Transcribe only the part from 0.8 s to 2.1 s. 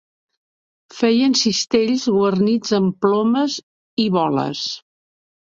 Feien cistells